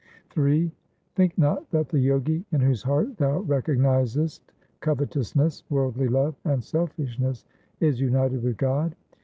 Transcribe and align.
Ill 0.35 0.71
Think 1.13 1.37
not 1.37 1.69
that 1.69 1.89
that 1.89 2.01
Jogi 2.01 2.43
In 2.51 2.59
whose 2.61 2.81
heart 2.81 3.17
thou 3.17 3.43
recognizest 3.43 4.39
covetousness, 4.79 5.61
worldly 5.69 6.07
love, 6.07 6.33
and 6.43 6.63
selfishness 6.63 7.45
is 7.79 8.01
united 8.01 8.41
with 8.41 8.57
God. 8.57 8.95